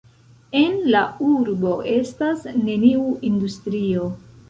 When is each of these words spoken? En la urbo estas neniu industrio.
En 0.61 0.79
la 0.95 1.03
urbo 1.27 1.75
estas 1.99 2.43
neniu 2.65 3.09
industrio. 3.33 4.13